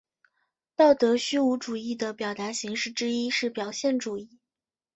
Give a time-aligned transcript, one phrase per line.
[0.75, 4.39] 道德虚无主义的表达形式之一是表现主义。